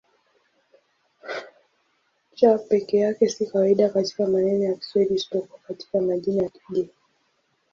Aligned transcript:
C 2.37 2.57
peke 2.69 2.97
yake 2.97 3.29
si 3.29 3.45
kawaida 3.45 3.89
katika 3.89 4.27
maneno 4.27 4.63
ya 4.63 4.75
Kiswahili 4.75 5.15
isipokuwa 5.15 5.59
katika 5.67 6.01
majina 6.01 6.43
ya 6.43 6.49
kigeni. 6.49 6.89